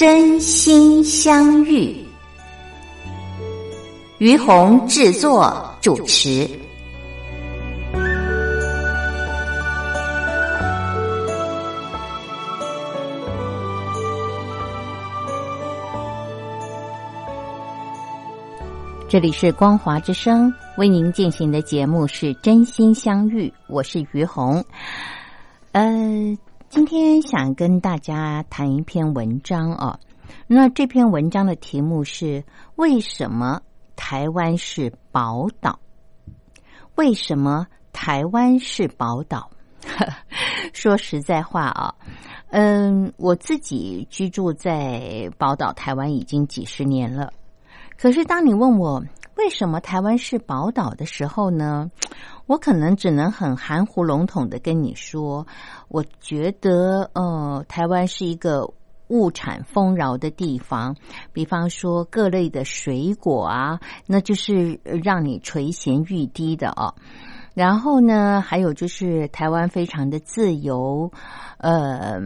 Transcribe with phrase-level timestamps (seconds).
[0.00, 1.94] 真心相遇，
[4.16, 6.48] 于红制作主持。
[19.06, 24.64] 这里是光华之声为您进行的节目是真心相遇，我是于红。
[25.72, 26.38] 呃。
[26.70, 29.98] 今天想跟大家谈一篇文章哦。
[30.46, 32.44] 那这篇文章的题目是：
[32.76, 33.60] 为什么
[33.96, 35.80] 台湾是宝岛？
[36.94, 39.50] 为什么台湾是宝岛？
[40.72, 41.92] 说实在话啊，
[42.50, 47.32] 嗯，我自己居住在宝岛台湾已经几十年了。
[47.98, 49.02] 可是当你问我
[49.40, 51.90] 为什么台湾是宝岛的时候呢？
[52.46, 55.46] 我可能只能很含糊笼统的跟你说，
[55.88, 58.70] 我觉得呃，台湾是一个
[59.08, 60.94] 物产丰饶的地方，
[61.32, 66.94] 比方说各类的水果啊，那就是让你垂涎欲滴的哦。
[67.54, 71.10] 然后呢，还有就是台湾非常的自由，
[71.56, 72.20] 呃，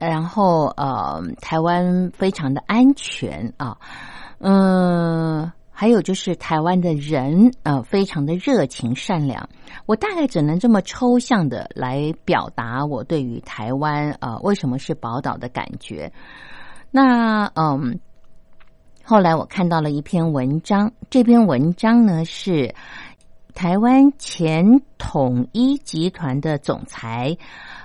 [0.00, 3.76] 然后呃，台湾非常的安全啊，
[4.38, 5.52] 嗯。
[5.76, 9.48] 还有就是台湾的人呃，非常的热情善良。
[9.86, 16.12] 我大概只能这么抽象的来表达我对于台湾呃为什么是宝岛的感觉。
[16.92, 17.98] 那嗯，
[19.02, 22.72] 后来我看到了一篇文章，这篇文章呢是
[23.52, 27.36] 台湾前统一集团的总裁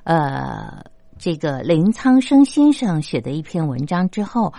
[0.03, 0.85] 呃
[1.17, 4.53] 这个林苍生先生写的一篇文章之后。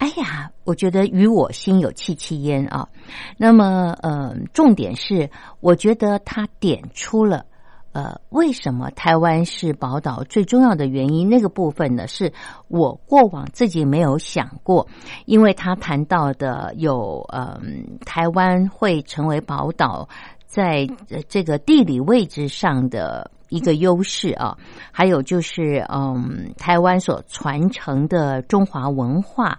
[0.00, 2.88] 哎呀，我觉得与我心有戚戚焉啊。
[3.36, 5.28] 那么，呃，重点是，
[5.60, 7.44] 我觉得他点出了，
[7.92, 11.28] 呃，为什么台湾是宝岛最重要的原因。
[11.28, 12.32] 那个部分呢，是
[12.68, 14.88] 我过往自己没有想过，
[15.26, 20.08] 因为他谈到的有，嗯，台湾会成为宝岛，
[20.46, 20.88] 在
[21.28, 23.30] 这个地理位置上的。
[23.50, 24.56] 一个优势啊，
[24.90, 29.58] 还有就是，嗯，台湾所传承的中华文化，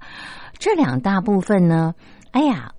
[0.58, 1.94] 这两大部分呢，
[2.32, 2.72] 哎呀，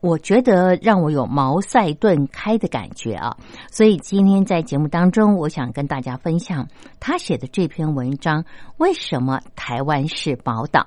[0.00, 3.36] 我觉得让我有茅塞顿开的感觉啊。
[3.70, 6.66] 所以今天在节目当中，我想跟大家分享
[6.98, 8.44] 他写的这篇文章：
[8.78, 10.86] 为什么台湾是宝岛？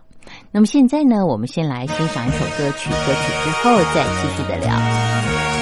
[0.52, 5.53] 那么现在呢，我们先来欣赏一首歌曲，歌曲之后再继续的聊。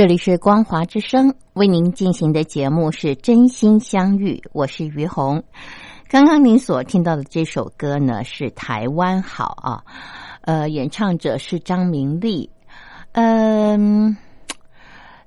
[0.00, 5.44] 这里是光华之声为您进行的节目是真心相遇，我是于红。
[6.08, 9.84] 刚刚您所听到的这首歌呢是《台湾好》啊，
[10.40, 12.48] 呃，演唱者是张明丽。
[13.12, 14.16] 嗯，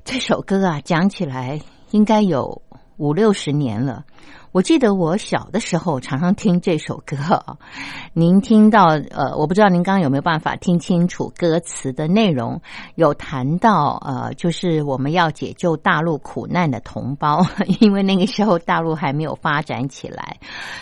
[0.04, 1.62] 这首歌啊，讲起来
[1.92, 2.64] 应该有
[3.04, 4.06] 五六十年了。
[4.54, 7.58] 我记得我小的时候常常听这首歌，
[8.14, 12.62] 您听到呃，我不知道您刚刚有没有办法听清楚歌词的内容，
[12.96, 17.44] 有谈到呃，就是我们要解救大陆苦难的同胞，
[17.82, 20.38] 因为那个时候大陆还没有发展起来，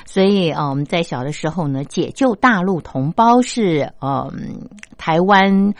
[0.05, 5.73] 所以呃，我们在小的时候呢，解救大陆同胞是嗯，台湾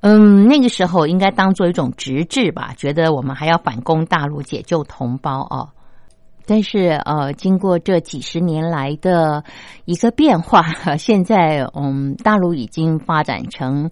[0.00, 5.68] 嗯那个时候应该当做一种直至吧，觉得我们还要反攻大陆，解救同胞哦。
[6.46, 9.44] 但是呃，经过这几十年来的
[9.84, 10.62] 一个变化，
[10.98, 13.90] 现在嗯，大陆已经发展成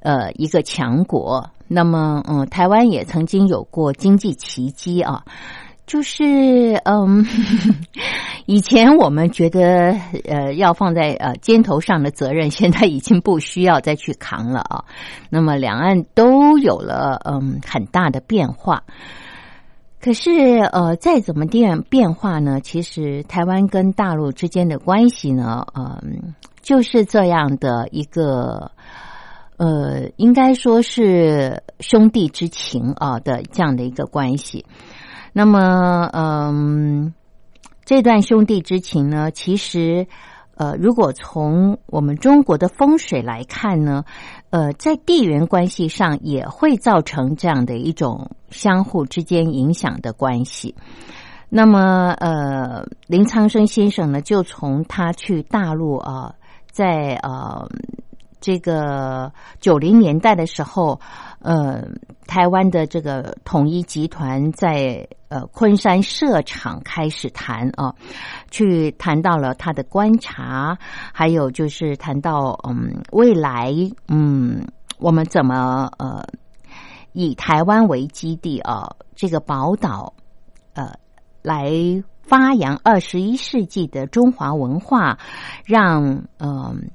[0.00, 1.48] 呃一个强国。
[1.66, 5.24] 那么嗯，台湾也曾经有过经济奇迹啊，
[5.88, 7.26] 就是嗯，
[8.44, 9.96] 以前我们觉得
[10.28, 14.84] 呃要放在呃肩头上的责任，现在已经不需要再去扛了啊。
[15.30, 18.84] 那么两岸都有了嗯很大的变化。
[20.00, 22.60] 可是，呃，再怎么变变化呢？
[22.60, 28.70] 其实台湾跟大陆之间的关系呢，嗯，就是这样的一个，
[29.56, 34.66] 呃，应该说是兄弟之情啊的这样的一个关系。
[35.38, 37.14] 那么，嗯，
[37.84, 40.08] 这段兄弟之情呢，其实。
[40.56, 44.04] 呃，如果从我们中国的风水来看呢，
[44.50, 50.74] 呃，在地缘关系上也会造成这样的一种相互之间影响的关系。
[51.48, 56.34] 那么，呃，林苍生先生呢，就从他去大陆啊，
[56.72, 57.68] 在呃。
[58.40, 61.00] 这个九零年代的时候，
[61.40, 61.82] 呃，
[62.26, 67.94] 台湾的这个统一集团在呃昆山设厂开始谈啊，
[68.50, 70.78] 去谈到了他的观察，
[71.12, 73.74] 还有就是谈到嗯未来
[74.06, 74.64] 嗯
[74.98, 76.24] 我们怎么呃
[77.12, 80.14] 以台湾为基地啊这个宝岛
[80.74, 80.92] 呃
[81.42, 81.72] 来
[82.22, 85.18] 发扬二十一世纪的中华文化，
[85.64, 86.90] 让嗯。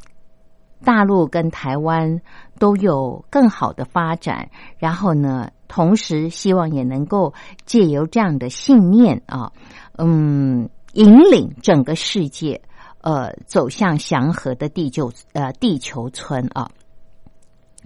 [0.84, 2.22] 大陆跟台湾
[2.60, 7.34] 都有更好的发展，然后呢，同时希望也能够
[7.66, 9.52] 借由这样的信念啊，
[9.98, 12.62] 嗯，引领整个世界
[13.02, 16.70] 呃走向祥和的地球呃地球村啊。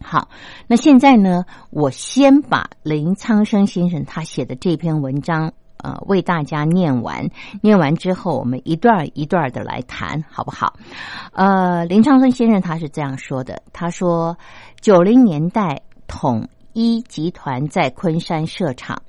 [0.01, 0.29] 好，
[0.67, 5.53] 那现在呢，我先把林苍生先生他写的这篇文章。
[5.87, 7.29] 呃，为大家念完，
[7.61, 10.73] 念完之后，我们一段一段的来谈，好不好？
[11.31, 14.37] 呃，林昌生先生他是这样说的：他说，
[14.81, 19.01] 九零年代统一集团在昆山设厂，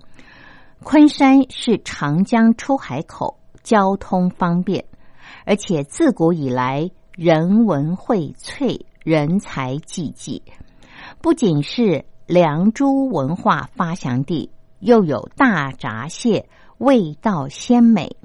[0.85, 4.85] 昆山是长江出海口，交通方便，
[5.44, 10.40] 而且自古以来人文荟萃，人才济济，
[11.20, 14.52] 不仅是良渚文化发祥地。
[14.80, 18.16] 又有大闸蟹，味道鲜美，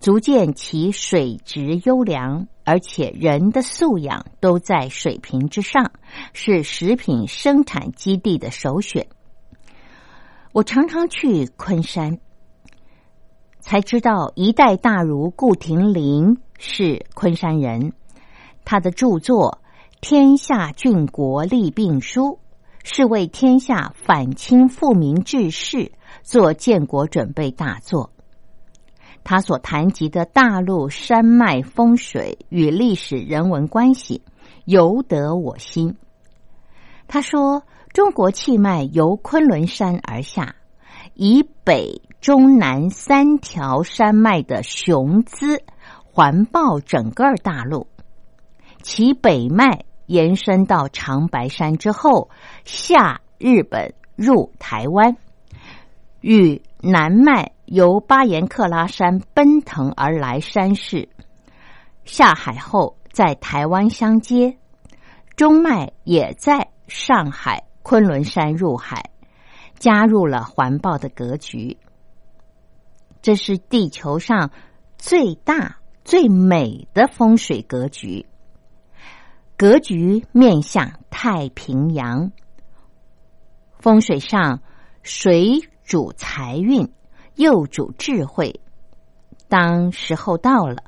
[0.00, 5.92] 足见其水质优良，而且人的素养都在水平之上，
[6.32, 9.06] 是食品生产基地的首选。
[10.52, 12.18] 我常常去昆山，
[13.60, 17.92] 才知道一代大儒顾亭林是昆山人，
[18.64, 19.60] 他的著作
[20.00, 22.22] 《天下郡国立病书》。
[22.90, 25.92] 是为天下反清复明志士
[26.28, 28.10] 做建国准备大作。
[29.24, 34.20] 他所谈及的大陆山脉风水与历史人文关系，
[34.66, 35.96] 尤得我心。
[37.06, 37.62] 他说，
[37.94, 40.56] 中国气脉由昆仑山而下，
[41.14, 45.62] 以北中南三条山脉的雄姿
[46.04, 47.86] 环抱整个大陆，
[48.82, 49.86] 其北脉。
[50.08, 52.30] 延伸到长白山之后，
[52.64, 55.18] 下日本入台湾，
[56.20, 61.08] 与南脉由巴颜克拉山奔腾而来山势
[62.04, 64.56] 下海后，在台湾相接，
[65.36, 69.10] 中脉也在上海昆仑山入海，
[69.78, 71.76] 加入了环抱的格局。
[73.20, 74.50] 这是地球上
[74.96, 78.26] 最大最美的风水格局。
[79.56, 82.30] 格局面向太平洋，
[83.80, 84.62] 风水上
[85.02, 86.92] 水主财运，
[87.36, 88.60] 又主智慧。
[89.48, 90.84] 当时候到了，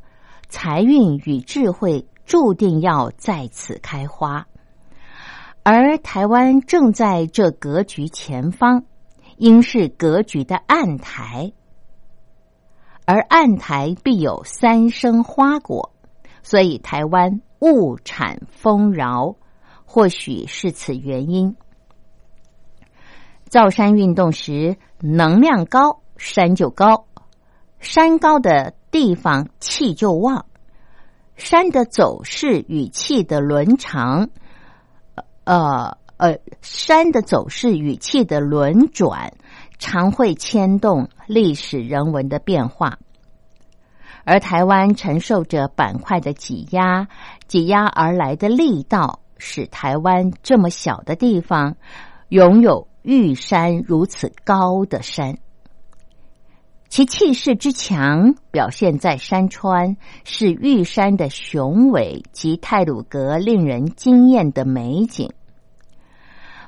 [0.51, 4.47] 财运与智慧注定要在此开花。
[5.63, 8.85] 而台湾正在这格局前方，
[9.39, 11.55] 应是格局的暗台，
[13.07, 15.95] 而暗台必有三生花果，
[16.43, 19.37] 所以台湾物产丰饶，
[19.87, 21.57] 或许是此原因。
[23.51, 27.07] 造山运动时，能量高，山就高；
[27.81, 30.47] 山高的地方，气就旺。
[31.35, 34.29] 山的走势与气的轮长，
[35.43, 39.33] 呃呃，山的走势与气的轮转，
[39.79, 42.99] 常会牵动历史人文的变化。
[44.23, 47.09] 而台湾承受着板块的挤压，
[47.49, 51.75] 挤压而来的力道，使台湾这么小的地方，
[52.29, 55.39] 拥有玉山如此高的山。
[56.89, 65.29] 其气势之强，表现在山川是玉山的雄伟及泰鲁阁令人惊艳的美景；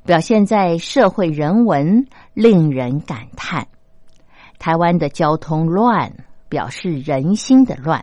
[0.05, 3.67] 表现在社会人文，令人感叹。
[4.61, 6.15] 台湾的交通乱，
[6.49, 8.03] 表示人心的乱；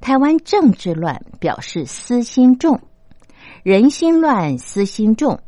[0.00, 2.80] 台湾政治乱，表示私心重。
[3.62, 5.40] 人心乱，私心重，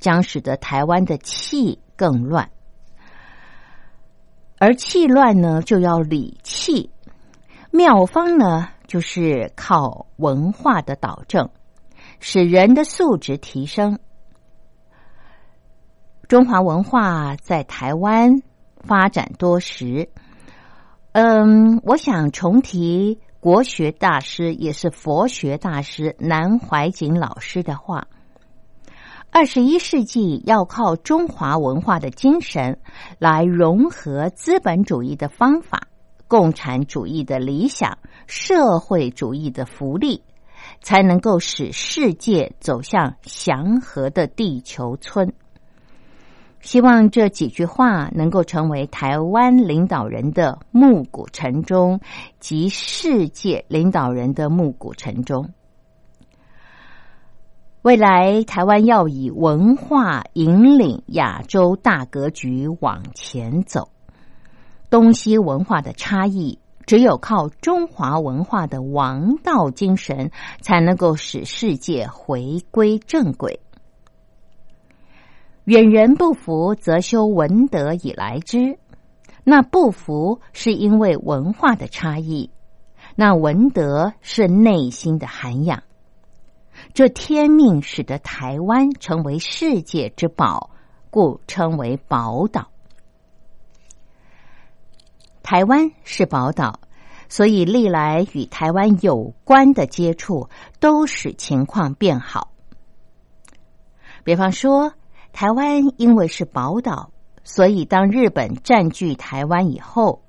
[0.00, 2.50] 将使得台湾的气更乱。
[4.58, 6.90] 而气乱呢，就要理气。
[7.70, 11.50] 妙方呢，就是靠文化的导正，
[12.20, 13.98] 使人的素质提升。
[16.28, 18.42] 中华文化在台湾
[18.78, 20.08] 发展多时，
[21.12, 28.06] 嗯，我想重提国学大师，也是佛学大师南怀瑾老师的话。
[29.36, 32.78] 二十一世纪要靠中华文化的精神
[33.18, 35.88] 来融合资本主义的方法、
[36.28, 37.98] 共产主义的理想、
[38.28, 40.22] 社会主义的福利，
[40.82, 45.32] 才能够使世界走向祥和的地球村。
[46.60, 51.98] 希望这几句话能够成为台湾领导人的暮鼓晨钟
[52.38, 55.50] 及世界领导人的暮鼓晨钟。
[57.84, 63.90] 未来台湾要以文化引领亚洲大格局往前走，
[64.88, 70.30] 东西文化的差异，只有靠中华文化的王道精神，
[70.62, 73.60] 才能够使世界回归正轨。
[75.64, 78.78] 远人不服，则修文德以来之。
[79.44, 82.48] 那不服，是因为文化的差异；
[83.14, 85.82] 那文德是内心的涵养。
[86.94, 90.70] 这天命使得台湾成为世界之宝，
[91.10, 92.68] 故称为宝岛。
[95.42, 96.78] 台湾是宝岛，
[97.28, 100.48] 所以历来与台湾有关的接触
[100.78, 102.52] 都使情况变好。
[104.22, 104.92] 比方说，
[105.32, 107.10] 台湾因为是宝岛，
[107.42, 110.22] 所以当日本占据台湾以后，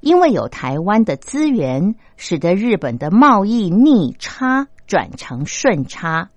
[0.00, 4.68] 因为有台湾的资源，使得日本的贸易逆差。
[4.88, 6.30] 转成顺差，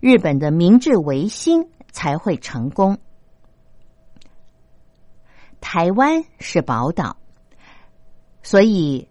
[0.00, 2.98] 日本的明治维新才会成功。
[5.60, 7.16] 台湾是宝岛，
[8.42, 9.08] 所以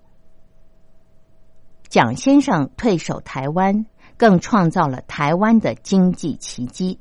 [1.88, 3.86] 蒋先生退守台湾，
[4.18, 7.00] 更创造了台湾的经济奇迹。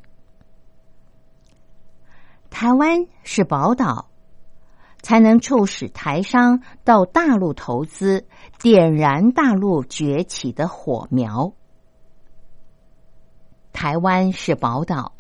[2.51, 4.11] 台湾是宝岛，
[5.03, 8.29] 才能促使台商到大陆投资，
[8.61, 11.53] 点燃大陆崛起的火苗。
[13.75, 15.13] 台湾是宝岛，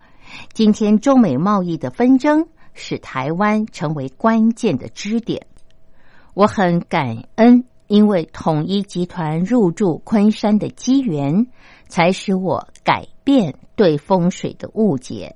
[0.52, 5.48] 今天中美贸易的纷争使台湾成为关键的支点。
[6.34, 11.48] 我很感恩，因为统一集团入驻昆山的机缘，
[11.88, 15.34] 才使我改变对风水的误解，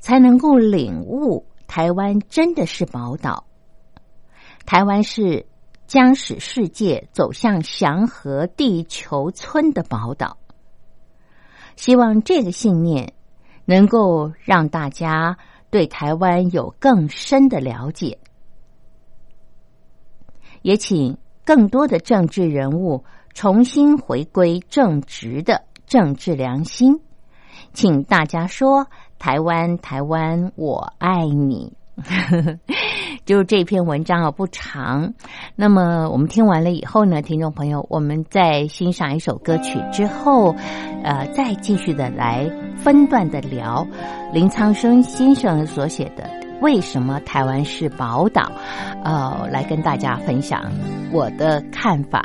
[0.00, 3.44] 才能够领悟台湾真的是宝岛。
[4.64, 5.46] 台湾是
[5.86, 10.38] 将使世界走向祥和地球村的宝岛。
[11.78, 13.12] 希望这个信念
[13.64, 15.38] 能够让大家
[15.70, 18.18] 对台湾有更深的了解，
[20.62, 27.00] 也请更多的政治人物重新回归正直的政治良心，
[27.72, 28.88] 请大家说
[29.20, 31.76] ：“台湾，台湾，我爱你。”
[33.28, 35.12] 就是这篇文章啊不长，
[35.54, 40.54] 那么我们听完了以后呢，听众朋友，我们在欣赏一首歌曲之后，
[41.04, 43.86] 呃，再继续的来分段的聊。
[44.32, 46.24] 林苍生先生所写的
[46.62, 48.40] 《为什么台湾是宝岛》，
[49.04, 50.62] 呃，来跟大家分享
[51.12, 52.24] 我的看法。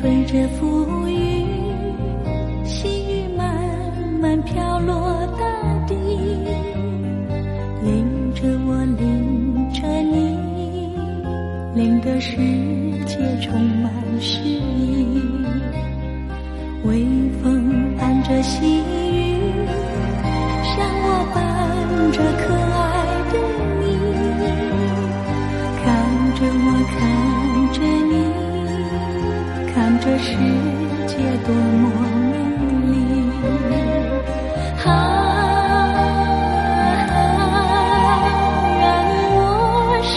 [0.00, 1.46] 吹着浮云，
[2.64, 3.46] 细雨慢
[4.18, 4.96] 慢飘落
[5.38, 5.44] 大
[5.86, 5.94] 地，
[7.82, 10.38] 淋着我，淋着你，
[11.74, 12.34] 淋得世
[13.04, 15.20] 界充满诗意。
[16.84, 17.04] 微
[17.42, 19.36] 风伴着细雨，
[20.64, 22.79] 像我伴着可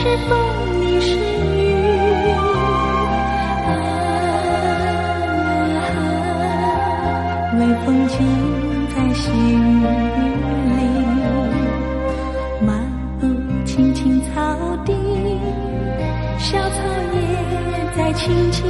[0.04, 0.38] 是风，
[0.82, 1.16] 你是雨，
[3.66, 3.72] 啊，
[7.58, 8.18] 微风轻
[8.94, 9.56] 在细雨
[10.76, 10.82] 里，
[12.66, 12.84] 漫
[13.22, 13.22] 步
[13.64, 14.34] 青青草
[14.84, 14.92] 地，
[16.38, 16.76] 小草
[17.14, 17.18] 也
[17.96, 18.62] 在轻轻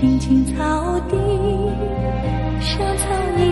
[0.00, 1.16] 青青草地，
[2.58, 3.04] 小草
[3.36, 3.44] 也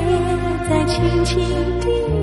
[0.67, 1.39] 在轻轻
[1.79, 2.18] 地。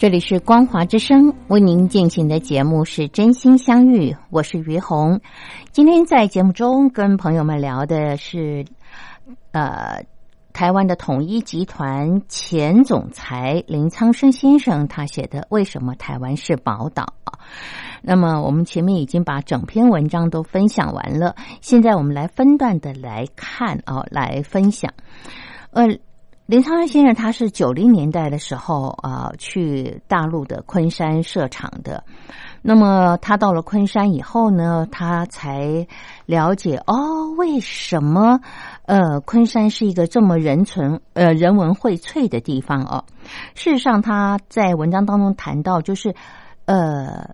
[0.00, 5.20] 这里是光华之声，为您进行的节目是《真心相遇》，我是于红。
[5.72, 8.64] 今天在节目中跟朋友们聊的是，
[9.52, 10.02] 呃。
[10.52, 17.14] 台湾的统一集团前总裁林苍生先生他写的《为什么台湾是宝岛》
[18.02, 24.92] 那么我们前面已经把整篇文章都分享完了，现在我们来分段的来看啊，来分享。
[25.70, 25.86] 呃，
[26.50, 32.02] 林苍生先生他是九零年代的时候啊去大陆的昆山设厂的。
[32.60, 35.86] 那么他到了昆山以后呢，他才
[36.26, 38.40] 了解哦，为什么
[38.86, 43.04] 呃昆山是一个这么人存呃人文荟萃的地方哦。
[43.54, 46.16] 事实上，他在文章当中谈到，就是
[46.64, 47.30] 呃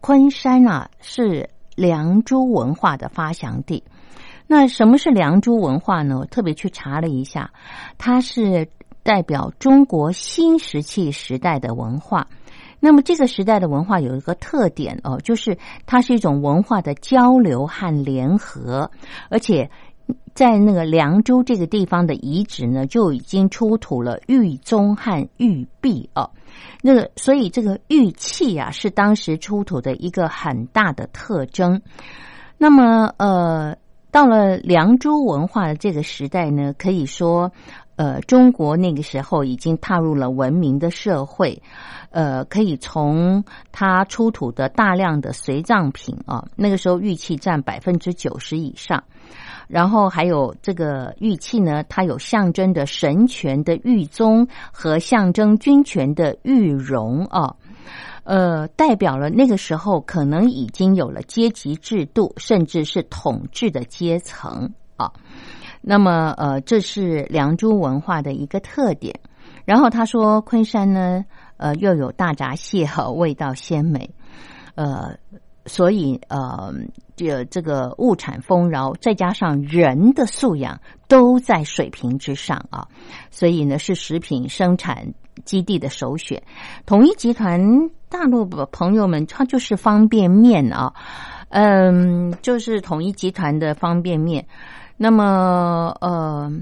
[0.00, 3.82] 昆山啊是良渚文化的发祥地。
[4.50, 6.18] 那什么是良渚文化呢？
[6.18, 7.52] 我特别去查了一下，
[7.98, 8.66] 它是
[9.02, 12.26] 代表中国新石器时代的文化。
[12.80, 18.90] 那么这个时代的文化有一个特点哦，就是它是一种文化的交流和联合，
[19.28, 19.70] 而且
[20.32, 26.30] 在那个凉州这个地方的遗址呢，就已经出土了玉宗和玉璧哦。
[26.80, 31.82] 那个所以这个玉器啊，是当时出土的一个很大的特征。
[32.56, 33.76] 那么呃，
[34.10, 37.52] 到了良渚文化的这个时代呢，可以说。
[37.98, 41.60] 呃，中国那个时候已经踏入了文明的社会，
[42.10, 43.42] 呃，可以从
[43.72, 49.02] 它出土的大量的随葬品啊，那个时候玉器占百分之九十以上，
[49.66, 57.56] 然后还有这个玉器呢，它有象征的神权的玉宗和象征君权的玉容啊，
[58.28, 64.70] 呃，代表了那个时候可能已经有了阶级制度，甚至是统治的阶层。
[64.96, 65.10] 啊。
[65.80, 69.18] 那么呃，这是良渚文化的一个特点。
[69.64, 71.24] 然后他说，昆山呢，
[71.56, 74.10] 呃，又有大闸蟹和味道鲜美，
[74.74, 75.16] 呃，
[75.64, 76.74] 所以呃，
[77.16, 82.88] 这这个物产丰饶，再加上人的素养都在水平之上啊，
[83.30, 85.14] 所以呢，是食品生产
[85.44, 86.42] 基地的首选。
[86.86, 87.60] 统一集团
[88.08, 90.92] 大陆的朋友们，它就是方便面啊，
[91.50, 94.46] 嗯，就是统一集团的方便面。
[94.96, 96.52] 那么呃，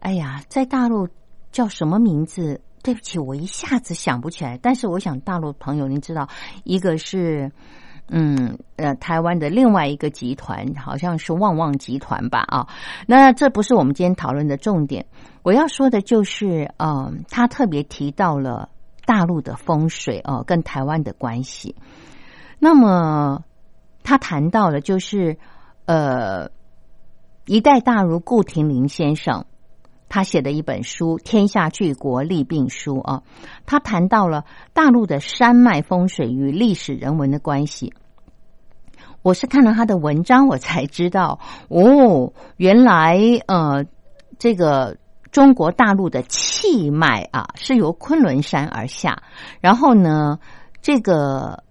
[0.00, 1.08] 哎呀，在大陆。
[1.52, 2.58] 叫什么名字？
[2.82, 4.58] 对不起，我一下子想不起来。
[4.62, 6.26] 但是我想，大陆朋友您知道，
[6.64, 7.52] 一个是
[8.08, 12.40] 嗯呃台湾的另外一个集团，好像是旺旺集团吧？
[12.48, 12.68] 啊，
[13.06, 15.06] 那这不是我们今天讨论的重点。
[15.42, 18.68] 我要说的就是，嗯，他特别提到了
[19.06, 21.74] 大陆的风水哦，跟台湾的关系。
[22.58, 23.42] 那么
[24.04, 25.38] 他谈到了，就是
[25.86, 26.50] 呃，
[27.46, 29.46] 一代大儒顾廷林先生。
[30.12, 33.22] 他写的一本书《天下巨国利病书》啊，
[33.64, 34.44] 他谈到了
[34.74, 37.94] 大陆的山脉风水与历史人文的关系。
[39.22, 43.86] 我是看了他的文章，我才知道哦，原来呃，
[44.38, 44.98] 这个
[45.30, 49.22] 中国大陆的气脉啊，是由昆仑山而下，
[49.62, 50.40] 然后呢，
[50.82, 51.64] 这个。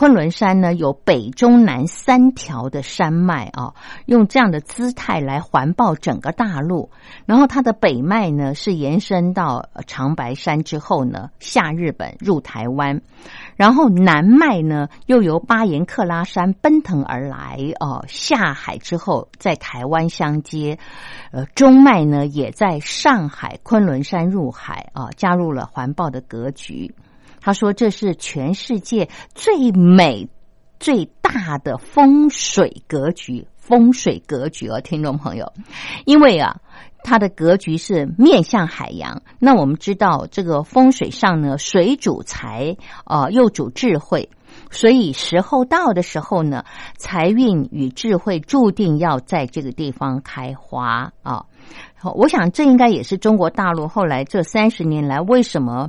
[0.00, 3.74] 昆仑山呢，有北中南三条的山脉啊，
[4.06, 6.88] 用这样的姿态来环抱整个大陆。
[7.26, 13.02] 然后它的北脉呢，是延伸到长白山之后呢，下日本入台湾。
[13.56, 20.78] 然后南脉呢，又由巴颜克拉山奔腾而来哦，下海之后在台湾相接。
[21.30, 26.94] 呃，中脉呢，也在上海昆仑山入海啊，加入了环抱的格局。
[27.40, 30.28] 他说：“这是全世界最美、
[30.78, 35.52] 最大的风水格局，风水格局啊，听众朋友，
[36.04, 36.56] 因为啊，
[37.02, 39.22] 它的格局是面向海洋。
[39.38, 44.28] 那我们知道，这个风水上呢，水主财啊，又主智慧，
[44.70, 46.64] 所以时候到的时候呢，
[46.98, 51.46] 财运与智慧注定要在这个地方开花啊。
[52.14, 55.88] 我想，这应该也是中国大陆后来这三十年来为什么。”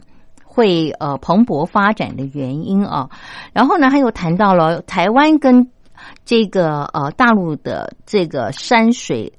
[0.54, 3.10] 会呃蓬勃发展的原因啊，
[3.54, 5.72] 然后呢，他又谈到了台湾跟
[6.26, 9.32] 这个呃大陆的这个山水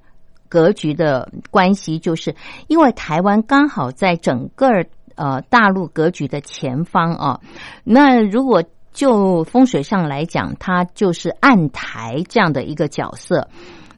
[0.49, 2.35] 格局的关系，就是
[2.67, 4.67] 因为台湾刚好在整个
[5.15, 7.41] 呃大陆格局的前方啊。
[7.85, 13.49] 那如果就风水上来讲，它就是暗台这样的一个角色。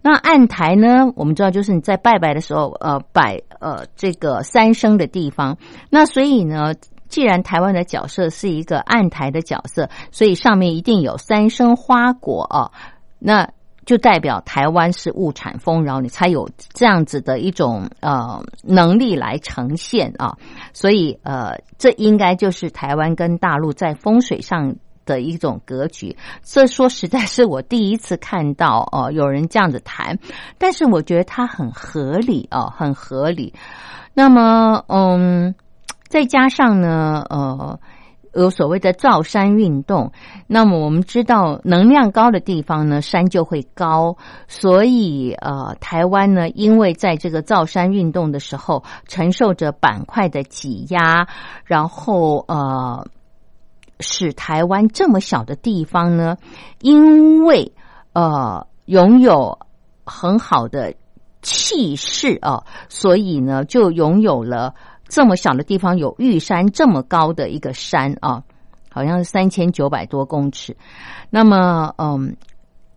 [0.02, 5.58] 那暗台呢，我们知道就是你在拜拜的时候，呃，摆呃这个三生的地方。
[5.90, 6.74] 那所以呢。
[7.14, 12.72] 既然台湾的角色是一个暗台的角色，所以上面一定有三生花果啊，
[13.20, 13.48] 那
[13.86, 20.36] 就代表台湾是物产丰饶，你才有这样子的一种呃能力来呈现啊。
[20.72, 24.74] 所以呃，这应该就是台湾跟大陆在风水上
[25.06, 26.16] 的一种格局。
[26.42, 30.18] 这说实在是我第一次看到哦，有人这样子谈，
[30.58, 33.54] 但是我觉得它很合理哦，很合理。
[34.14, 35.54] 那么嗯。
[36.14, 37.80] 再加上呢，呃，
[38.34, 40.12] 有所谓的造山运动。
[40.46, 44.16] 那么我们知道，能量高的地方呢，山就会高。
[44.46, 51.26] 所以，呃，台湾呢，因为在这个造山运动的时候，承受着板块的挤压，
[51.64, 53.08] 然后呃，
[53.98, 56.36] 使台湾这么小的地方呢，
[56.80, 57.72] 因为
[58.12, 59.58] 呃拥有
[60.06, 60.94] 很好的
[61.42, 64.76] 气势啊，所以呢，就拥有了。
[65.06, 68.42] 这么小的地方有玉山这么高的一个山啊，
[68.90, 70.76] 好像是三千九百多公尺。
[71.30, 72.36] 那么，嗯，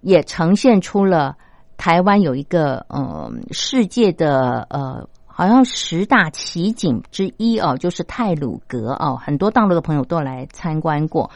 [0.01, 1.35] 也呈现出了
[1.75, 11.29] 台湾有一个嗯世界的呃，好像十大奇景之一哦，就是泰鲁阁哦，很多大陆的朋友都来参观过。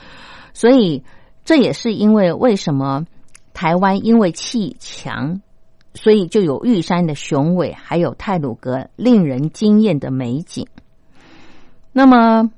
[0.53, 1.03] 所以
[1.43, 3.05] 这也是因为为什么
[3.53, 5.41] 台湾因为气强。
[5.93, 10.67] 所以就有玉山的雄伟，还有泰鲁阁令人惊艳的美景。
[11.91, 12.51] 那么，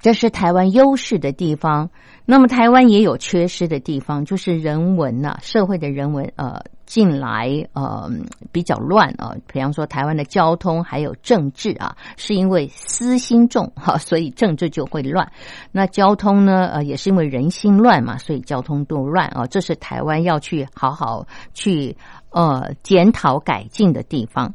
[0.00, 1.90] 这是台湾优势的地方。
[2.26, 6.60] 那么，台湾也有缺失的地方，就是人文呐，社会的人文呃。
[6.86, 8.10] 近来呃
[8.52, 15.32] 比较乱啊，比方说台湾的交通还有政治啊，是因为私心重哈，所以政治就会乱。
[15.72, 19.46] 那交通呢呃也是因为人心乱嘛，所以交通都乱啊。
[19.46, 21.96] 这是台湾要去好好去
[22.34, 24.52] 呃检讨改进的地方。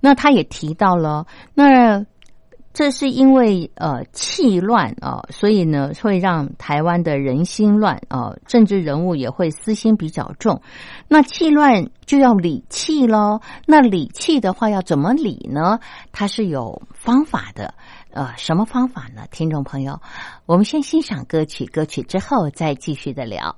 [0.00, 2.04] 那他也提到了，那
[2.72, 10.62] 这是因为呃气乱啊，所以呢会让台湾的人心乱啊，政治人物也会私心比较重。
[11.06, 13.40] 那气乱就要理气喽。
[13.66, 15.78] 那理气的话要怎么理呢？
[16.10, 17.74] 它是有方法的。
[18.10, 19.22] 呃，什么方法呢？
[19.30, 20.00] 听众朋友，
[20.46, 23.56] 我们先欣赏歌曲，歌曲之后再继续的聊。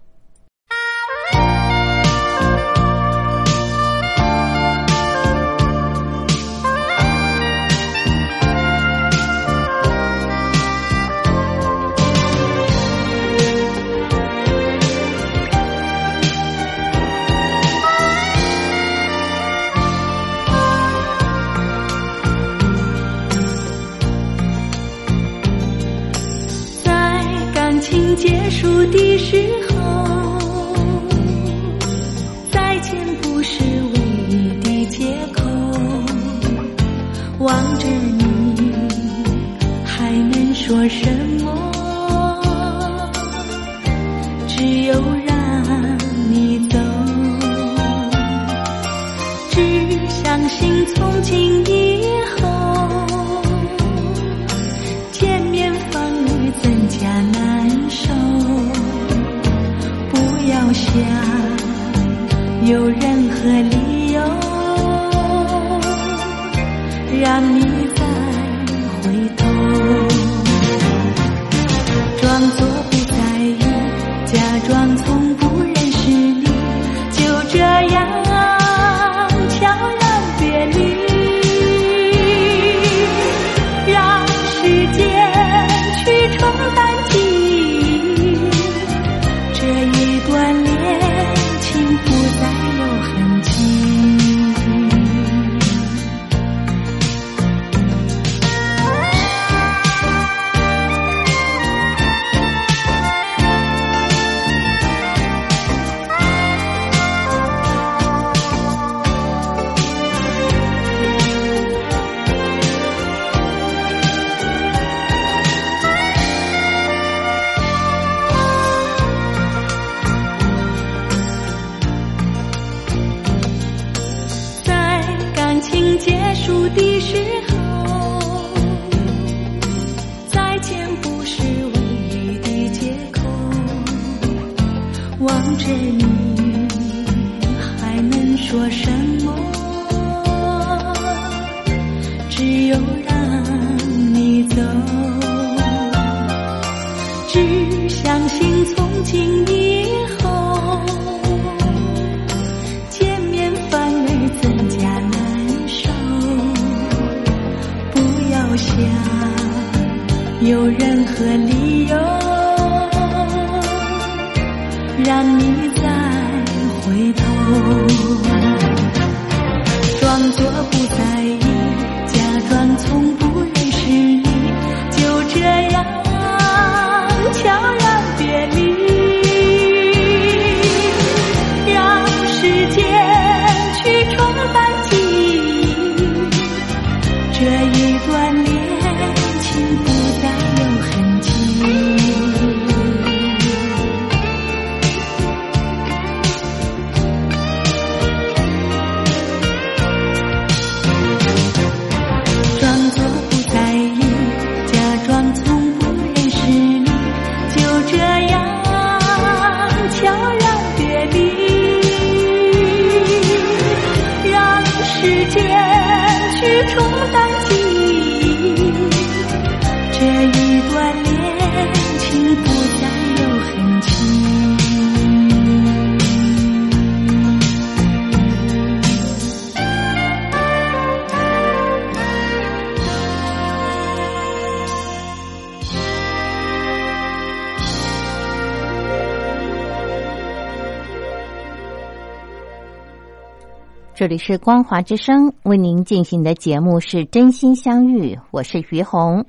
[244.04, 249.24] 这里是光华之声为您进行的节目是真心相遇，我是于红。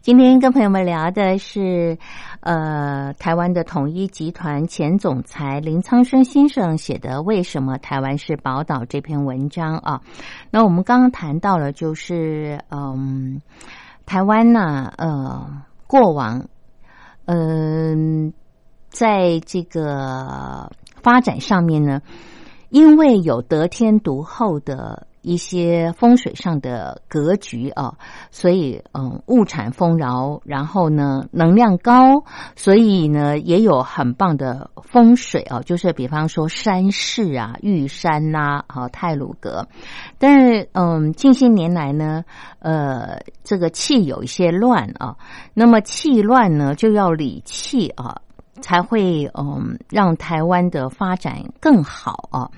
[0.00, 1.98] 今天跟朋友们聊的是，
[2.38, 10.02] 呃，台湾的统一集团前总裁林苍生先生写的《为什么台湾是宝岛》这篇文章啊。
[10.52, 13.42] 那我们刚刚谈到了，就是嗯，
[14.06, 16.46] 台湾呢，呃，过往，
[17.24, 18.32] 嗯，
[18.88, 20.70] 在这个
[21.02, 22.00] 发展上面呢。
[22.72, 27.94] 因为有得天独厚的一些风水上的格局啊，
[28.30, 32.24] 所以嗯，物产丰饶，然后呢，能量高，
[32.56, 39.68] 所以呢，也有很棒的风水啊，就是比方说山势啊，玉山呐，啊，泰鲁阁。
[40.18, 42.24] 但是嗯，近些年来呢，
[42.60, 45.18] 呃，这个气有一些乱啊，
[45.52, 48.22] 那么气乱呢，就要理气啊。
[48.62, 52.48] 才会嗯让台湾的发展更好啊，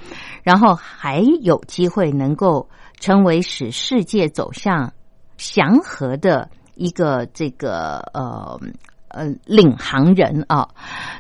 [0.45, 2.69] 然后还有机会能够
[3.01, 4.93] 成为使世界走向
[5.37, 8.61] 祥和的一个这个呃
[9.09, 10.69] 呃领航人啊。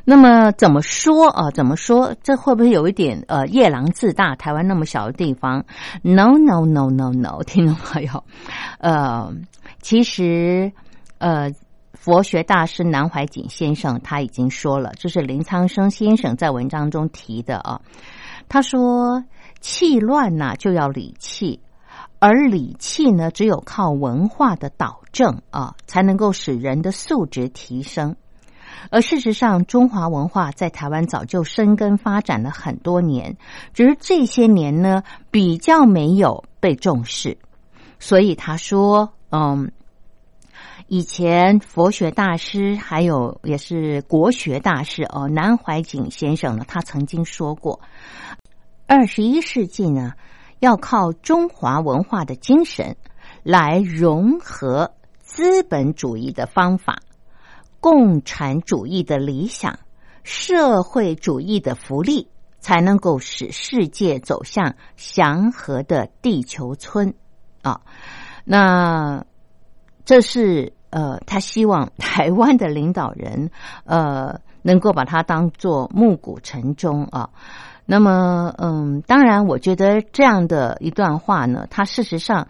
[0.04, 1.50] 那么怎么说啊？
[1.50, 2.14] 怎么说？
[2.22, 4.36] 这会不会有一点呃夜郎自大？
[4.36, 5.64] 台湾那么小的地方
[6.02, 8.22] ？No No No No No，听众朋友，
[8.78, 9.32] 呃，
[9.80, 10.70] 其实
[11.18, 11.50] 呃。
[12.04, 17.80] 佛学大师南怀瑾先生他已经说了，这是林苍生先生在文章中提的啊。
[18.46, 19.24] 他说
[19.62, 21.60] ：“气乱呐，就要理气，
[22.18, 28.16] 而理气呢，只有靠文化的导正啊，才能够使人的素质提升。
[28.90, 33.38] 而事实上，中华文化在台湾早就生根发展了很多年，
[33.72, 37.38] 只是这些年呢，比较没有被重视。
[37.98, 39.72] 所以他说，嗯。”
[40.86, 47.80] 以前佛学大师还有也是国学大师哦，南怀瑾先生呢，他曾经说过，
[48.86, 50.12] 二十一世纪呢，
[50.60, 52.96] 要靠中华文化的精神
[53.42, 57.00] 来融合资本主义的方法、
[57.80, 59.78] 共产主义的理想、
[60.22, 62.28] 社会主义的福利，
[62.60, 67.14] 才能够使世界走向祥和的地球村
[67.62, 67.80] 啊。
[68.44, 69.24] 那。
[70.04, 73.50] 这是呃，他希望台湾的领导人
[73.84, 77.30] 呃，能够把它当做暮鼓晨钟啊。
[77.86, 82.48] 那么，嗯，当然，我觉得这样的一段话呢，它事实上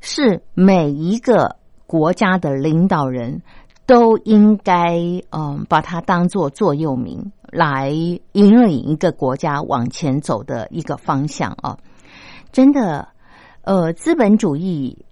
[0.00, 3.42] 是每一个国家的领导人
[3.84, 4.98] 都应该
[5.30, 11.78] 嗯，把它当做座右铭，来引领一个国家往前走的一个方向啊。
[12.50, 13.08] 真的，
[13.62, 15.04] 呃，资本主义。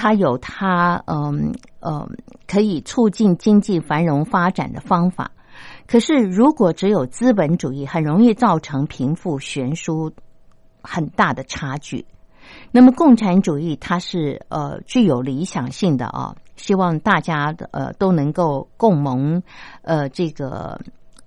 [0.00, 2.08] 它有它嗯嗯
[2.48, 5.30] 可以促进经济繁荣发展的方法，
[5.86, 10.10] 可是如果只有资本主义，很容易造成贫富悬殊
[10.80, 12.06] 很大的差距。
[12.72, 19.42] 那么共产主义它是呃具有理想性的啊，希望大家的呃都能够共谋
[19.82, 20.80] 呃这个。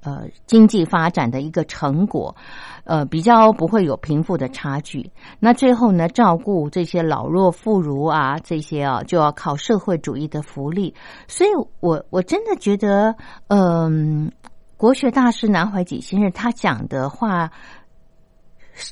[0.03, 2.35] 呃，经济发展的一个成果，
[2.83, 5.09] 呃，比较不会有贫富的差距。
[5.39, 10.93] 那最后呢，照顾这些老弱妇孺啊，这些啊，就要靠社会主义的福利。
[11.27, 11.49] 所以，
[11.79, 13.15] 我我真的觉得，
[13.47, 14.31] 嗯，
[14.75, 17.51] 国学大师南怀瑾先生他讲的话，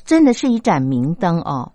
[0.04, 1.72] 真的是一盏明灯哦。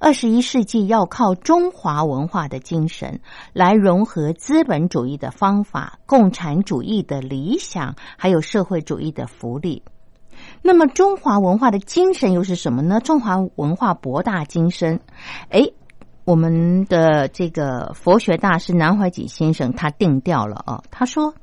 [0.00, 3.20] 二十一世纪要靠中华文化的精神
[3.52, 9.82] 来融合资本主义的方法、共产主义的理想，还有社会主义的福利。
[10.62, 13.00] 那么，中华文化的精神又是什么呢？
[13.00, 15.00] 中华文化博大精深。
[15.50, 15.68] 哎，
[16.24, 21.34] 我们的这个佛学大师南怀瑾先生他定调了啊，他说：“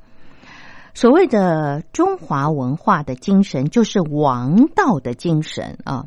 [0.94, 6.06] 所谓的中华文化的精神，就是王道的精神啊。”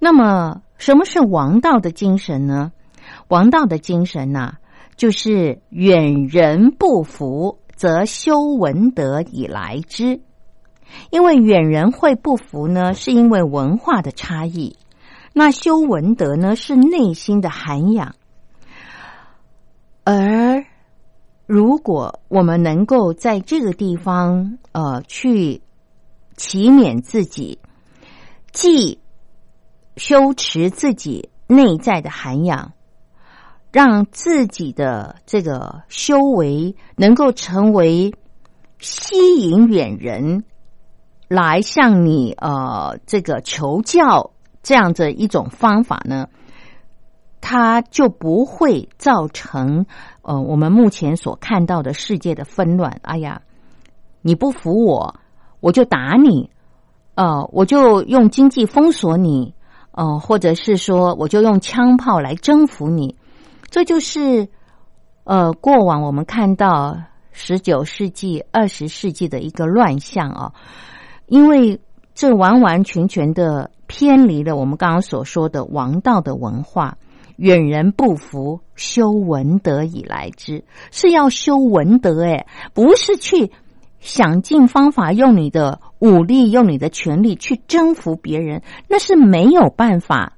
[0.00, 0.60] 那么。
[0.78, 2.72] 什么是王道的精神呢？
[3.28, 4.54] 王道的精神呐，
[4.96, 10.20] 就是远人不服，则修文德以来之。
[11.10, 14.76] 因为远人会不服呢，是因为文化的差异；
[15.34, 18.14] 那修文德呢，是内心的涵养。
[20.04, 20.64] 而
[21.46, 25.60] 如果我们能够在这个地方，呃，去
[26.36, 27.58] 启勉自己，
[28.52, 28.98] 既
[29.98, 32.72] 修持自己内在的涵养，
[33.72, 38.14] 让自己的这个修为能够成为
[38.78, 40.44] 吸引远人
[41.26, 44.30] 来向你呃这个求教
[44.62, 46.28] 这样的一种方法呢，
[47.40, 49.84] 它就不会造成
[50.22, 53.00] 呃我们目前所看到的世界的纷乱。
[53.02, 53.42] 哎呀，
[54.22, 55.16] 你不服我，
[55.58, 56.50] 我就打你，
[57.16, 59.54] 呃，我就用经济封锁你。
[59.98, 63.16] 哦，或者是说，我就用枪炮来征服你，
[63.68, 64.46] 这就是
[65.24, 66.96] 呃，过往我们看到
[67.32, 70.52] 十九世纪、二十世纪的一个乱象啊，
[71.26, 71.80] 因为
[72.14, 76.96] 这完完全全的偏离了我们刚刚所说的王道的文化，
[77.34, 83.50] 远人不服，修文德以来之，是要修文德，哎，不是去。
[83.98, 90.34] 想尽方法用你的武力、用你的权力去征服别人，那是没有办法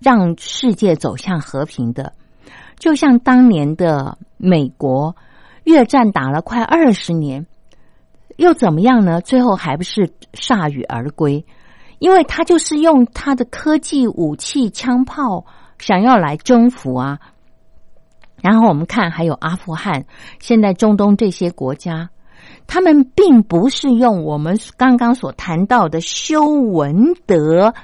[0.00, 2.12] 让世界走向和平的。
[2.78, 5.16] 就像当年的美国，
[5.64, 7.46] 越战打了快二十年，
[8.36, 9.20] 又怎么样呢？
[9.20, 11.44] 最后还不是铩羽而归？
[12.00, 15.46] 因为他就是用他的科技武器、枪炮，
[15.78, 17.20] 想要来征服啊。
[18.42, 20.04] 然后我们看，还有阿富汗，
[20.38, 22.10] 现在中东这些国家，
[22.66, 27.74] 他们并不是用我们刚刚所谈到的修文德，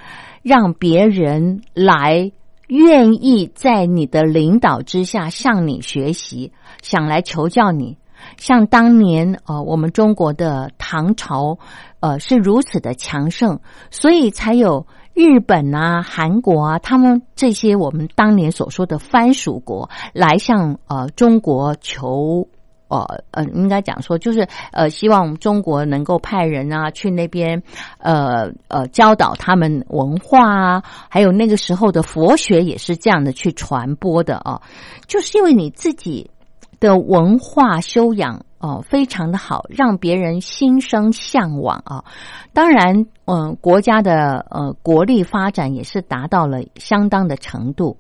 [0.43, 2.33] 让别人来
[2.67, 6.53] 愿意在你的领导之下向你学习，
[6.83, 7.99] 想来求教你。
[8.37, 11.59] 像当年呃，我们中国的唐朝，
[12.01, 14.87] 呃，是如此的强盛，所以才有。
[15.13, 22.49] 日本啊，韩国啊，他们这些我们当年所说的藩属国来向呃中国求
[22.91, 27.62] 呃呃，应该讲说就是呃，希望中国能够派人啊去那边
[27.99, 34.61] 呃呃教导他们文化啊，还有那个时候的佛学也是这样的去传播的啊，
[35.07, 36.30] 就是因为你自己
[36.78, 38.45] 的文化修养。
[38.61, 42.05] 哦，非常的好，让别人心生向往啊！
[42.53, 47.97] 当然，嗯，国家的呃国力发展也是达到了相当的程度，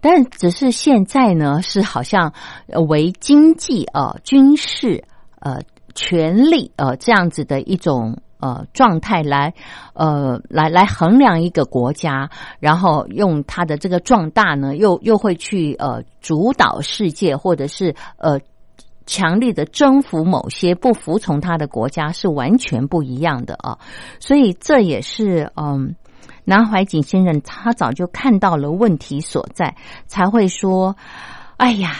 [0.00, 2.32] 但只是现在呢，是好像
[2.88, 5.04] 为经济啊、军事
[5.38, 5.60] 呃
[5.94, 9.54] 权力呃这样子的一种呃状态来
[9.94, 18.40] 呃来来衡量一个国家，然后用它的这个壮大呢，又又会去呃主导世界，或者是呃。
[19.06, 23.78] 强力的征服某些不服从他的国家是完全不一样的啊，
[24.20, 25.96] 所以这也是嗯，
[26.44, 30.96] 南怀瑾先生他早就看到了问题所在，才会说
[31.58, 31.92] ：“哎呀，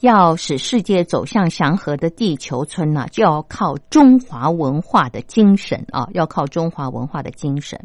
[0.00, 7.80] 要使世界走向祥和的地球村呢，就要靠中华文化的精神啊，要靠中华文化的精神。”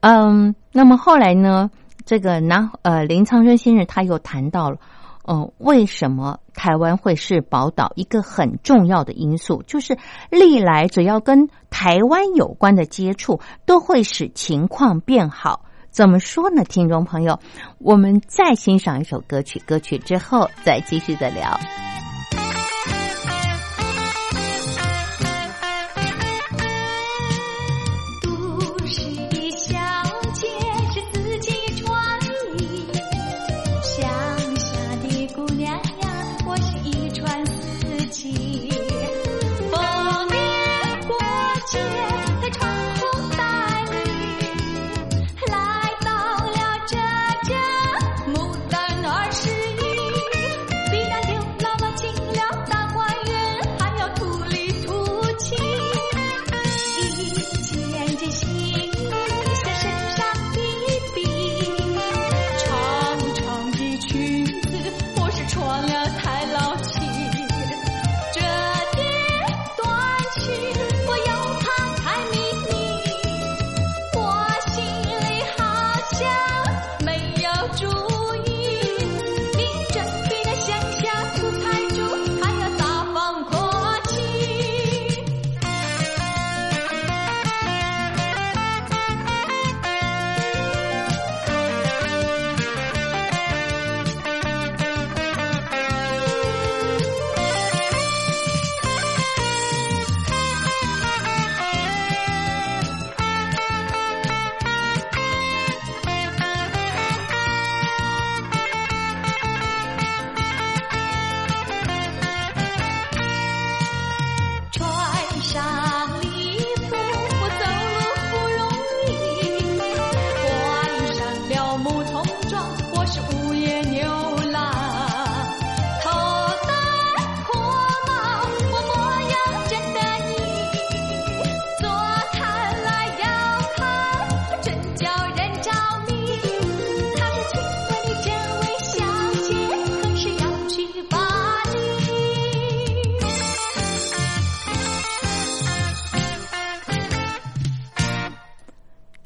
[0.00, 1.70] 嗯，那么后来呢，
[2.04, 4.78] 这个南呃林苍生先生他又谈到了。
[5.28, 7.92] 嗯，为什么台湾会是宝岛？
[7.96, 9.98] 一个很重要的因素就是，
[10.30, 15.62] 历来只要跟台湾有关的接触，都会使情况变好。
[15.90, 16.62] 怎么说呢？
[16.62, 17.40] 听众朋友，
[17.78, 21.58] 我们再欣赏一首歌曲，歌曲之后再继续的聊。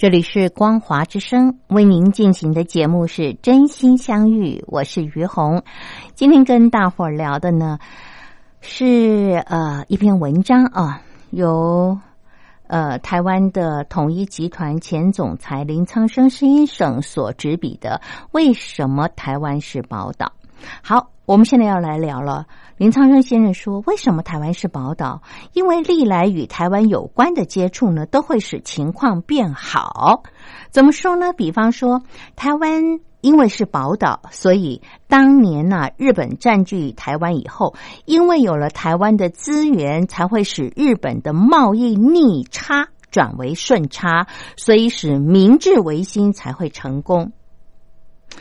[0.00, 5.62] 这里是光华之声为您进行的节目是真心相遇，我是于红。
[6.14, 7.78] 今天跟大伙儿聊的呢
[8.62, 11.98] 是呃一篇文章啊，由
[12.66, 18.00] 呃台湾的统一集团前总裁林苍生先生所执笔的
[18.32, 20.32] 《为什么台湾是宝岛》。
[20.82, 22.46] 好，我们现在要来聊了。
[22.76, 25.22] 林苍生先生说：“为什么台湾是宝岛？
[25.52, 30.22] 因为历来与台湾有关的接触呢，都会使情况变好。
[30.70, 31.34] 怎么说呢？
[31.34, 32.02] 比方说，
[32.36, 37.74] 台湾因为是宝岛，所以当年呢，日本占据台湾以后，
[38.06, 47.32] 因为有了台湾的资源，才会使日本的贸易逆差转为顺差，所以使明治维新才会成功。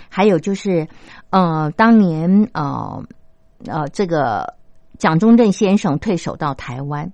[0.07, 0.87] 还有就是，
[1.29, 3.03] 呃，当年呃。”
[3.67, 4.53] 呃，这个
[4.97, 7.11] 蒋中正先生退守到台湾，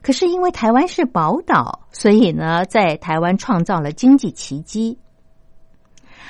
[0.00, 4.98] 可是因为台湾是宝岛，所以呢，在台湾创造了经济奇迹。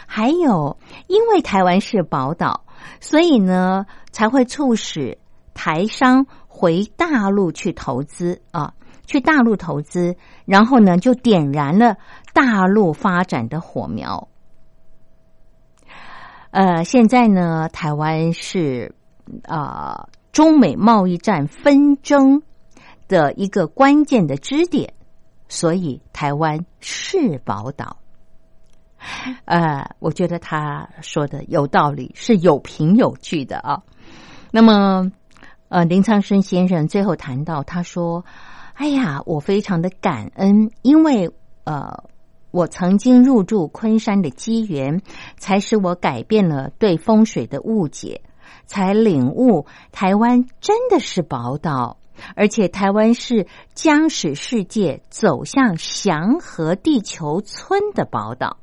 [0.07, 2.65] 还有，因为台湾是宝岛，
[3.01, 5.19] 所以呢，才会促使
[5.55, 8.75] 台商回大陆去投资啊，
[9.07, 10.17] 去大陆投资，
[10.47, 11.97] 然后呢，就点燃了
[12.33, 14.27] 大陆发展的火苗。
[16.55, 18.95] 呃，现在呢，台湾是。
[19.45, 22.43] 啊，中美贸易战纷争
[23.09, 24.93] 的一个关键的支点，
[25.49, 27.97] 所以台湾是宝岛。
[29.47, 33.83] 呃，我觉得他说的有道理，是有凭有据的啊。
[34.51, 35.11] 那么，
[35.71, 38.27] 呃，林苍生先生最后谈到，他说
[38.77, 41.31] ：“哎呀，我非常的感恩，因为
[41.65, 42.05] 呃，
[42.55, 45.03] 我曾经入住昆山的机缘，
[45.37, 48.23] 才使我改变了对风水的误解。”
[48.67, 51.99] 才领悟，台湾真的是宝岛，
[52.35, 58.57] 而且台湾是将使世界走向祥和地球村的宝岛。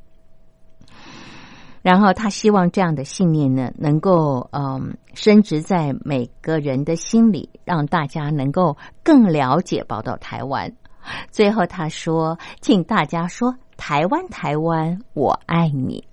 [1.84, 10.74] 然后他希望这样的信念呢，能够嗯升值在每个人的心里，让大家能够更了解宝岛台湾。
[11.30, 16.08] 最后他说：“请大家说，台湾，台湾，我爱你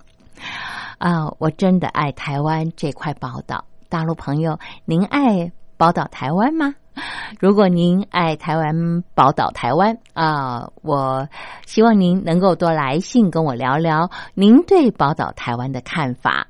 [0.96, 1.30] 啊！
[1.38, 6.74] 我真的爱台湾这块宝岛。”大陆朋友，您爱宝岛台湾吗？
[7.38, 11.28] 如果您爱台湾宝岛台湾啊，我
[11.66, 16.46] 希望您能够多来信跟我聊聊您对宝岛台湾的看法。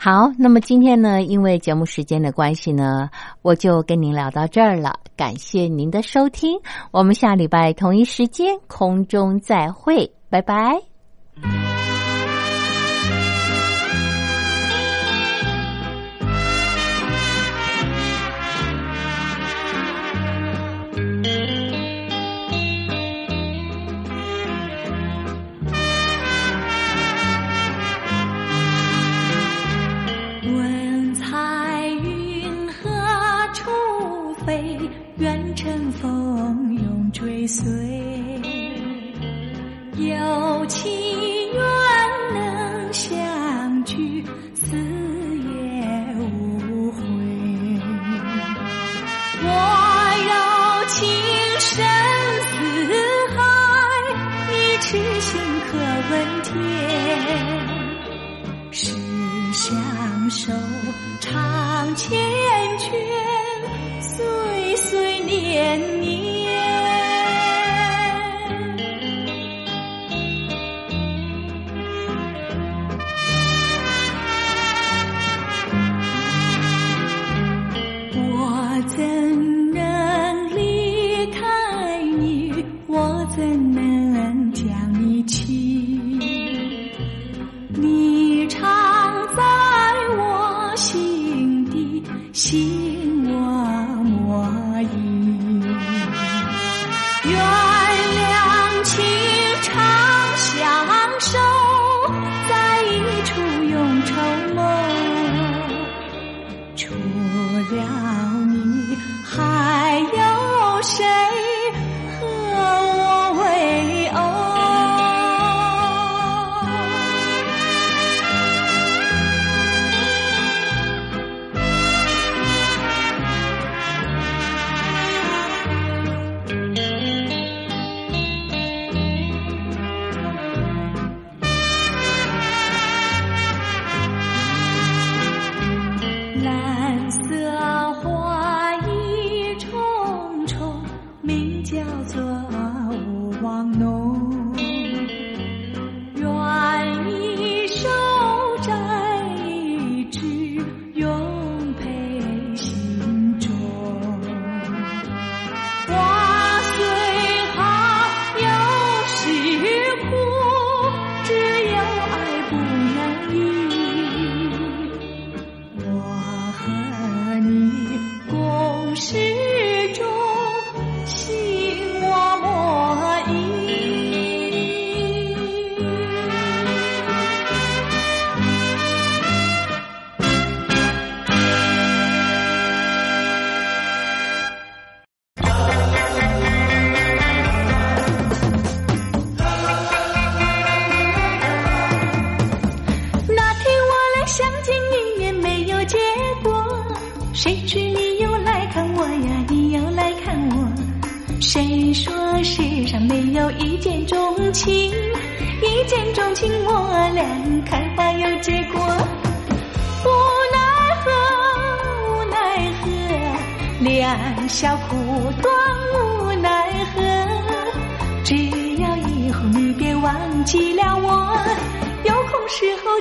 [0.00, 3.10] 好，那么今天呢，因为节目时间的关系呢，
[3.42, 5.00] 我就跟您聊到这儿了。
[5.16, 10.82] 感谢您的收听，我们下礼拜同一时间空中再会，拜拜。
[37.46, 38.05] 随
[40.68, 40.90] 情
[41.52, 41.60] 缘
[42.34, 45.46] 能相聚，死也
[46.18, 46.98] 无悔。
[49.42, 49.48] 我
[50.28, 50.96] 要情
[51.60, 51.86] 深
[52.48, 52.54] 似
[53.36, 53.38] 海，
[54.50, 54.86] 你痴
[55.20, 55.30] 心
[55.70, 55.78] 可
[56.10, 56.12] 问
[56.42, 56.50] 天。
[58.72, 58.82] 是
[59.52, 60.52] 相守
[61.20, 62.10] 长缱
[62.78, 62.90] 绻，
[64.00, 66.45] 岁岁年年。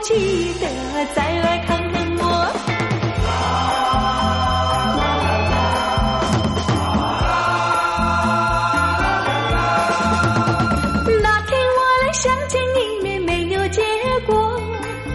[0.08, 0.68] 记得
[1.16, 2.24] 再来看看我。
[11.24, 13.82] 那天我来相见你面没有结
[14.28, 14.62] 果。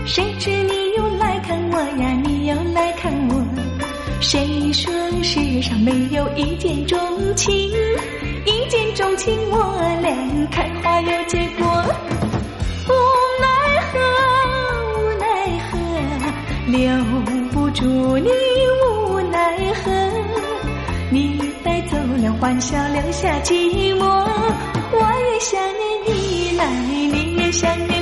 [0.04, 3.46] 谁知你又来看我呀你又来看我。
[4.20, 6.98] 谁说世上没有一见钟
[7.36, 7.70] 情？
[8.44, 10.12] 一见钟情我俩
[10.50, 12.09] 开花有结果。
[16.70, 16.90] 留
[17.50, 17.84] 不住
[18.18, 18.30] 你
[18.84, 19.90] 无奈何。
[21.10, 24.04] 你带走了欢笑留下寂寞。
[24.92, 24.98] 我
[25.32, 27.99] 也想念你来你也想念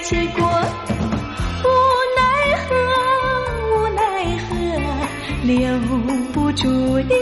[0.00, 0.46] 结果
[1.64, 1.68] 无
[2.16, 2.22] 奈
[2.68, 2.74] 何
[3.72, 4.02] 无奈
[4.46, 4.48] 何
[5.42, 5.56] 留
[6.32, 6.68] 不住
[7.02, 7.14] 的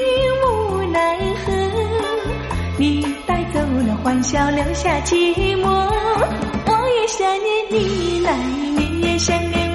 [0.44, 1.52] 无奈何
[2.78, 5.66] 你带走了欢笑留下寂寞
[6.66, 8.36] 我也想念你来
[8.76, 9.65] 你也想念